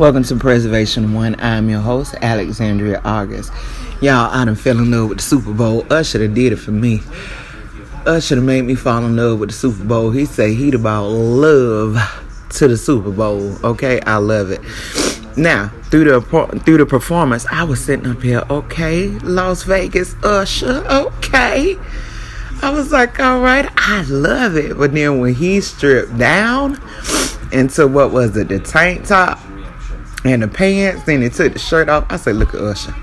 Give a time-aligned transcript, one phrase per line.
[0.00, 1.36] Welcome to Preservation One.
[1.40, 3.52] I'm your host, Alexandria August.
[4.00, 5.84] Y'all, I done fell in love with the Super Bowl.
[5.92, 7.02] Usher done did it for me.
[8.06, 10.10] Usher made me fall in love with the Super Bowl.
[10.10, 11.98] He say he'd about love
[12.48, 13.54] to the Super Bowl.
[13.62, 14.62] Okay, I love it.
[15.36, 16.22] Now, through the
[16.64, 18.42] through the performance, I was sitting up here.
[18.48, 20.82] Okay, Las Vegas, Usher.
[20.88, 21.76] Okay.
[22.62, 24.78] I was like, all right, I love it.
[24.78, 26.80] But then when he stripped down
[27.52, 29.38] into what was it, the tank top
[30.24, 32.06] and the pants, then he took the shirt off.
[32.10, 32.94] I said, look at Usher.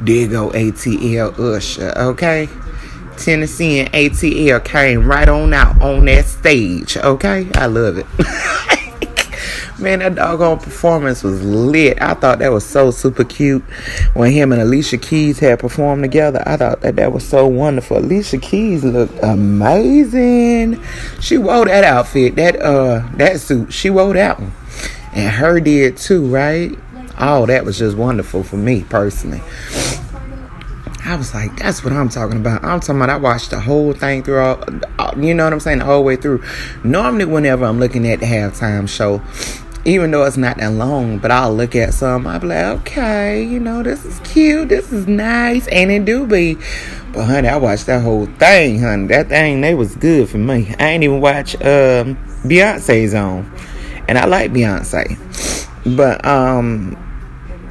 [0.00, 2.48] There go ATL Usher, okay?
[3.16, 7.48] Tennessee and ATL came right on out on that stage, okay?
[7.54, 8.06] I love it.
[9.78, 12.00] Man, that doggone performance was lit.
[12.00, 13.62] I thought that was so super cute
[14.14, 16.42] when him and Alicia Keys had performed together.
[16.46, 17.98] I thought that that was so wonderful.
[17.98, 20.82] Alicia Keys looked amazing.
[21.20, 23.70] She wore that outfit, that uh, that suit.
[23.70, 24.52] She wore that one,
[25.16, 26.78] and her did too, right?
[27.18, 29.40] Oh, that was just wonderful for me personally.
[31.04, 32.64] I was like, that's what I'm talking about.
[32.64, 34.58] I'm talking about I watched the whole thing through all,
[35.16, 36.44] you know what I'm saying, the whole way through.
[36.84, 39.22] Normally, whenever I'm looking at the halftime show,
[39.86, 43.42] even though it's not that long, but I'll look at some, I'll be like, okay,
[43.42, 46.58] you know, this is cute, this is nice, and it do be.
[47.12, 49.06] But honey, I watched that whole thing, honey.
[49.06, 50.74] That thing, they was good for me.
[50.78, 53.50] I ain't even watch um, Beyonce's on,
[54.08, 55.16] and I like Beyonce,
[55.96, 56.96] but um,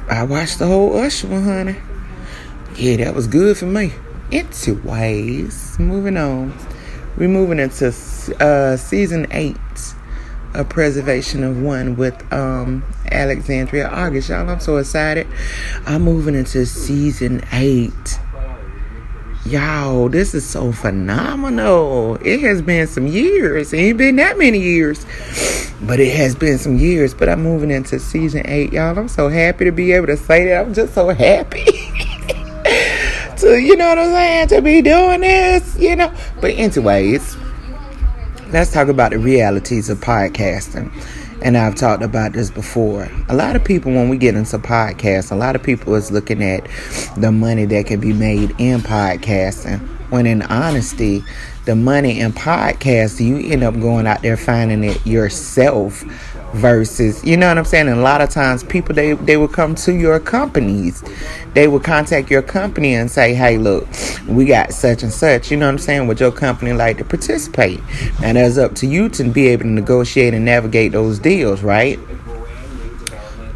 [0.08, 1.76] I watched the whole Usher one, honey.
[2.76, 3.92] Yeah, that was good for me.
[4.30, 6.56] Anyways, moving on.
[7.16, 7.86] We're moving into
[8.40, 9.56] uh, season eight
[10.52, 14.28] of Preservation of One with um, Alexandria August.
[14.28, 15.26] Y'all, I'm so excited.
[15.86, 18.18] I'm moving into season eight.
[19.46, 22.16] Y'all, this is so phenomenal.
[22.16, 23.72] It has been some years.
[23.72, 25.06] It ain't been that many years.
[25.82, 27.14] But it has been some years.
[27.14, 28.98] But I'm moving into season eight, y'all.
[28.98, 30.66] I'm so happy to be able to say that.
[30.66, 31.64] I'm just so happy.
[33.36, 36.12] to, you know what I'm saying, to be doing this, you know.
[36.40, 37.36] But anyways,
[38.50, 40.92] let's talk about the realities of podcasting.
[41.42, 43.08] And I've talked about this before.
[43.28, 46.42] A lot of people, when we get into podcasts, a lot of people is looking
[46.42, 46.66] at
[47.16, 49.80] the money that can be made in podcasting.
[50.10, 51.22] When in honesty,
[51.66, 56.04] the money in podcasting, you end up going out there finding it yourself
[56.54, 57.88] versus you know what I'm saying?
[57.88, 61.02] And a lot of times people they they would come to your companies.
[61.54, 63.88] They would contact your company and say hey look
[64.28, 67.04] we got such and such you know what I'm saying would your company like to
[67.04, 67.80] participate?
[68.22, 71.98] And it's up to you to be able to negotiate and navigate those deals right?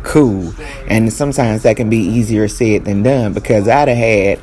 [0.02, 0.52] Cool.
[0.88, 4.42] And sometimes that can be easier said than done because I'd have had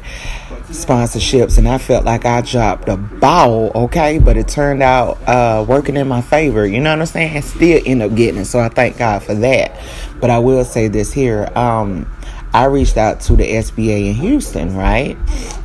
[0.69, 4.19] sponsorships and I felt like I dropped a ball, okay?
[4.19, 7.41] But it turned out uh, working in my favor, you know what I'm saying?
[7.41, 9.79] Still end up getting it, so I thank God for that.
[10.19, 11.50] But I will say this here.
[11.56, 12.11] Um,
[12.53, 15.17] I reached out to the SBA in Houston, right?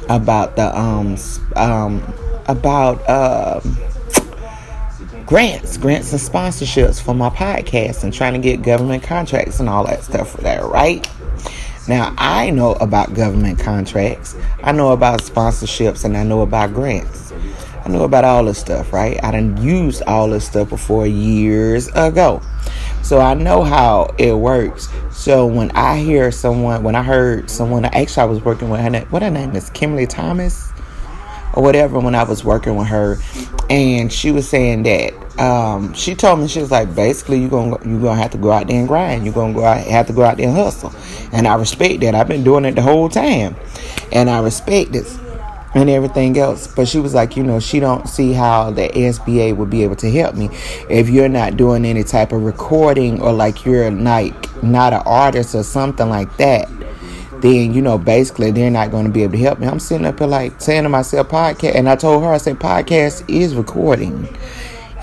[0.08, 1.16] About the um
[1.56, 2.02] um
[2.46, 3.78] about um
[5.24, 9.86] grants, grants and sponsorships for my podcast and trying to get government contracts and all
[9.86, 11.08] that stuff for that, right?
[11.88, 17.32] Now, I know about government contracts, I know about sponsorships, and I know about grants.
[17.84, 19.22] I know about all this stuff, right?
[19.24, 22.40] I done used all this stuff before years ago.
[23.02, 24.88] So I know how it works.
[25.10, 29.00] So when I hear someone, when I heard someone, actually I was working with her,
[29.10, 30.72] what her name is, Kimberly Thomas?
[31.54, 33.18] or whatever when I was working with her,
[33.68, 37.78] and she was saying that um, she told me she was like, basically, you're gonna
[37.88, 39.24] you gonna have to go out there and grind.
[39.24, 40.92] You're gonna go out, have to go out there and hustle,
[41.32, 42.14] and I respect that.
[42.14, 43.56] I've been doing it the whole time,
[44.12, 45.18] and I respect this
[45.74, 46.66] and everything else.
[46.66, 49.96] But she was like, you know, she don't see how the SBA would be able
[49.96, 50.50] to help me
[50.90, 55.54] if you're not doing any type of recording or like you're like not an artist
[55.54, 56.68] or something like that
[57.42, 59.66] then you know basically they're not going to be able to help me.
[59.66, 62.58] I'm sitting up here like saying to myself, podcast, and I told her I said
[62.58, 64.28] podcast is recording.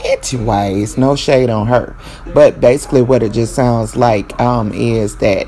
[0.03, 1.95] Anyways, no shade on her,
[2.33, 5.47] but basically what it just sounds like um is that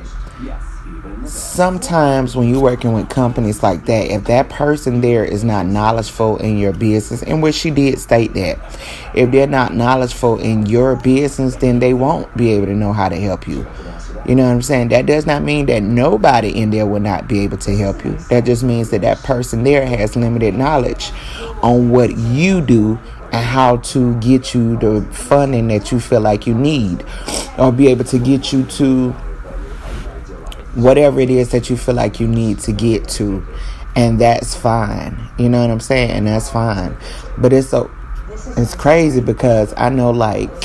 [1.26, 6.38] sometimes when you're working with companies like that, if that person there is not knowledgeable
[6.38, 8.60] in your business, in which she did state that,
[9.14, 13.10] if they're not knowledgeable in your business, then they won't be able to know how
[13.10, 13.66] to help you.
[14.26, 14.90] You know what I'm saying?
[14.90, 18.14] That does not mean that nobody in there will not be able to help you.
[18.30, 21.12] That just means that that person there has limited knowledge
[21.64, 23.00] on what you do
[23.32, 27.06] and how to get you the funding that you feel like you need
[27.58, 29.12] or be able to get you to
[30.76, 33.46] whatever it is that you feel like you need to get to.
[33.96, 35.18] And that's fine.
[35.38, 36.12] You know what i'm saying?
[36.12, 36.96] And that's fine.
[37.38, 37.92] But it's so
[38.58, 40.64] it's crazy because i know like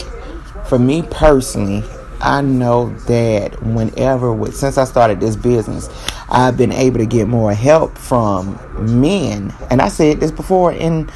[0.66, 1.82] for me personally
[2.20, 5.88] I know that whenever, since I started this business,
[6.28, 9.54] I've been able to get more help from men.
[9.70, 11.10] And I said this before in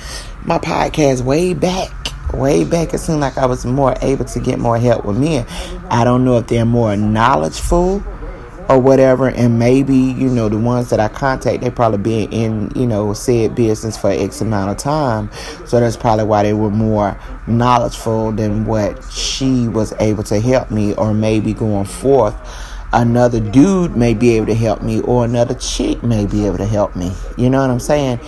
[0.45, 1.93] my podcast way back.
[2.33, 5.47] Way back, it seemed like I was more able to get more help with men.
[5.91, 8.05] I don't know if they're more knowledgeful
[8.71, 12.71] or whatever and maybe you know the ones that i contact they probably been in
[12.81, 15.29] you know said business for x amount of time
[15.67, 17.19] so that's probably why they were more
[17.49, 22.37] knowledgeful than what she was able to help me or maybe going forth
[22.93, 26.67] another dude may be able to help me or another chick may be able to
[26.67, 27.13] help me.
[27.37, 28.21] You know what i'm saying?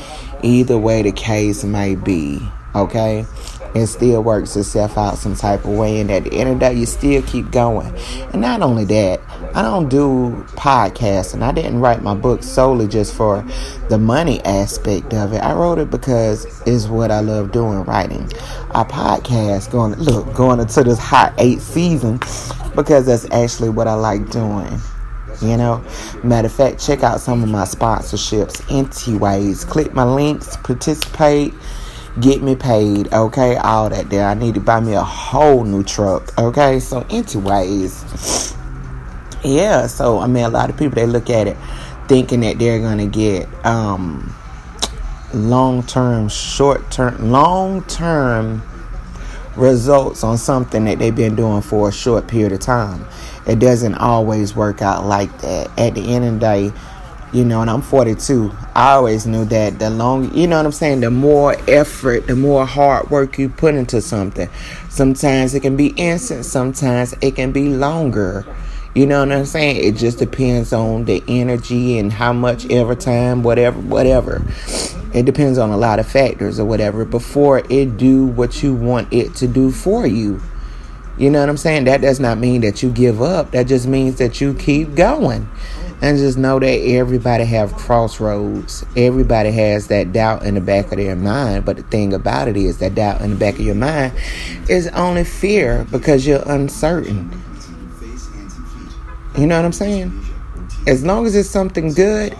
[0.43, 2.41] Either way the case may be
[2.75, 3.27] okay
[3.75, 6.01] it still works itself out some type of way.
[6.01, 7.95] And at the end of the day, you still keep going.
[8.33, 9.21] And not only that,
[9.55, 13.45] I don't do podcasts, and I didn't write my book solely just for
[13.89, 15.39] the money aspect of it.
[15.39, 18.25] I wrote it because it's what I love doing, writing.
[18.71, 22.19] A podcast going look going into this hot eight season
[22.75, 24.81] because that's actually what I like doing.
[25.41, 25.85] You know,
[26.23, 29.65] matter of fact, check out some of my sponsorships, anyways.
[29.65, 31.53] Click my links, participate
[32.21, 33.57] get me paid, okay?
[33.57, 34.27] All that there.
[34.27, 36.79] I need to buy me a whole new truck, okay?
[36.81, 38.55] So, anyways,
[39.45, 39.87] yeah.
[39.87, 41.57] So, I mean, a lot of people they look at it
[42.09, 44.35] thinking that they're gonna get um,
[45.33, 48.63] long term, short term, long term
[49.57, 53.05] results on something that they've been doing for a short period of time.
[53.47, 55.79] It doesn't always work out like that.
[55.79, 56.73] At the end of the day,
[57.33, 58.53] you know, and I'm 42.
[58.75, 62.37] I always knew that the long, you know what I'm saying, the more effort, the
[62.37, 64.49] more hard work you put into something.
[64.91, 68.45] Sometimes it can be instant, sometimes it can be longer.
[68.95, 69.83] You know what I'm saying?
[69.83, 74.43] It just depends on the energy and how much ever time, whatever, whatever.
[75.15, 79.11] It depends on a lot of factors or whatever before it do what you want
[79.11, 80.43] it to do for you.
[81.17, 81.85] You know what I'm saying?
[81.85, 83.53] That does not mean that you give up.
[83.53, 85.49] That just means that you keep going
[86.03, 88.85] and just know that everybody have crossroads.
[88.97, 91.65] Everybody has that doubt in the back of their mind.
[91.65, 94.13] But the thing about it is that doubt in the back of your mind
[94.69, 97.31] is only fear because you're uncertain.
[99.39, 100.27] You know what i'm saying?
[100.87, 102.37] As long as it's something good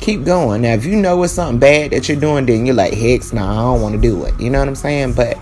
[0.00, 0.62] keep going.
[0.62, 3.52] Now if you know it's something bad that you're doing then you're like no nah,
[3.52, 4.40] i don't want to do it.
[4.40, 5.12] You know what i'm saying?
[5.12, 5.36] But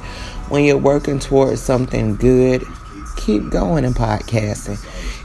[0.51, 2.67] when you're working towards something good
[3.17, 4.79] keep going in podcasting.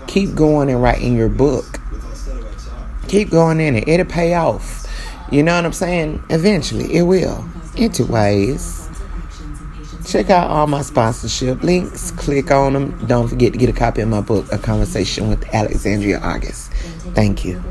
[0.07, 1.79] Keep going and writing your book
[3.07, 3.87] Keep going in it.
[3.87, 4.85] It'll pay off.
[5.31, 6.23] You know what I'm saying?
[6.29, 7.45] Eventually, it will.
[7.77, 8.87] Anyways,
[10.05, 12.11] check out all my sponsorship links.
[12.11, 13.05] Click on them.
[13.07, 16.71] Don't forget to get a copy of my book, A Conversation with Alexandria August.
[17.13, 17.63] Thank you.